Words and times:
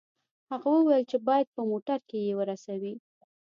هغه 0.51 0.67
وویل 0.73 1.03
چې 1.11 1.17
باید 1.27 1.47
په 1.55 1.61
موټر 1.71 1.99
کې 2.09 2.17
یې 2.25 2.33
ورسوي 2.39 2.93